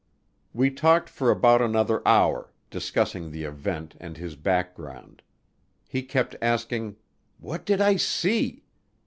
[0.51, 5.21] We talked for about another hour, discussing the event and his background.
[5.87, 6.95] He kept asking,
[7.39, 8.63] "What did I see?"